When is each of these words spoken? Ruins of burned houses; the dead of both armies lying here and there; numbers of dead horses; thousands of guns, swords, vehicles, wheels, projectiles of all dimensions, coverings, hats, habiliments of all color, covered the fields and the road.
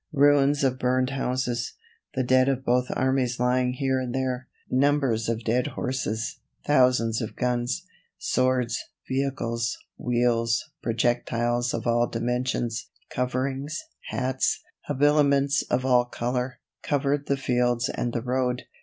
Ruins 0.13 0.63
of 0.63 0.79
burned 0.79 1.11
houses; 1.11 1.73
the 2.15 2.23
dead 2.23 2.49
of 2.49 2.65
both 2.65 2.87
armies 2.95 3.39
lying 3.39 3.73
here 3.73 3.99
and 3.99 4.15
there; 4.15 4.47
numbers 4.67 5.29
of 5.29 5.43
dead 5.43 5.67
horses; 5.67 6.39
thousands 6.65 7.21
of 7.21 7.35
guns, 7.35 7.83
swords, 8.17 8.79
vehicles, 9.07 9.77
wheels, 9.97 10.71
projectiles 10.81 11.71
of 11.71 11.85
all 11.85 12.07
dimensions, 12.07 12.89
coverings, 13.11 13.79
hats, 14.09 14.63
habiliments 14.87 15.61
of 15.69 15.85
all 15.85 16.05
color, 16.05 16.57
covered 16.81 17.27
the 17.27 17.37
fields 17.37 17.87
and 17.87 18.11
the 18.11 18.23
road. 18.23 18.63